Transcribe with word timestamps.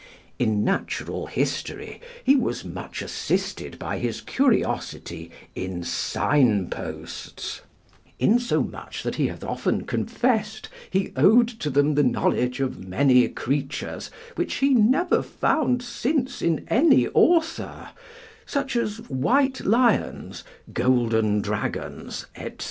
In 0.39 0.63
natural 0.63 1.27
history 1.27 2.01
he 2.23 2.35
was 2.35 2.65
much 2.65 3.03
assisted 3.03 3.77
by 3.77 3.99
his 3.99 4.19
curiosity 4.21 5.29
in 5.53 5.83
sign 5.83 6.71
posts; 6.71 7.61
insomuch 8.17 9.03
that 9.03 9.17
he 9.17 9.27
hath 9.27 9.43
often 9.43 9.85
confessed 9.85 10.69
he 10.89 11.13
owed 11.15 11.47
to 11.49 11.69
them 11.69 11.93
the 11.93 12.01
knowledge 12.01 12.59
of 12.59 12.83
many 12.87 13.27
creatures 13.27 14.09
which 14.33 14.55
he 14.55 14.69
never 14.73 15.21
found 15.21 15.83
since 15.83 16.41
in 16.41 16.65
any 16.67 17.07
author, 17.09 17.89
such 18.47 18.75
as 18.75 19.07
white 19.07 19.63
lions, 19.63 20.43
golden 20.73 21.41
dragons, 21.43 22.25
etc. 22.35 22.57